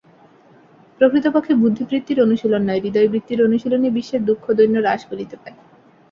[1.01, 5.57] প্রকৃতপক্ষে বুদ্ধিবৃত্তির অনুশীলন নয়, হৃদয়বৃত্তির অনুশীলনই বিশ্বের দুঃখ-দৈন্য হ্রাস করিতে পারে।